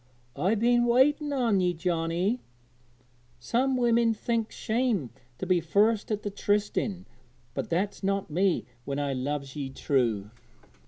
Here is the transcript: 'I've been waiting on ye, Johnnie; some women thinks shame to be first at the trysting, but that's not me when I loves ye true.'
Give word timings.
'I've 0.35 0.59
been 0.59 0.87
waiting 0.87 1.31
on 1.31 1.59
ye, 1.59 1.75
Johnnie; 1.75 2.41
some 3.37 3.77
women 3.77 4.15
thinks 4.15 4.55
shame 4.55 5.11
to 5.37 5.45
be 5.45 5.61
first 5.61 6.09
at 6.11 6.23
the 6.23 6.31
trysting, 6.31 7.05
but 7.53 7.69
that's 7.69 8.01
not 8.01 8.27
me 8.31 8.65
when 8.83 8.97
I 8.97 9.13
loves 9.13 9.55
ye 9.55 9.69
true.' 9.69 10.31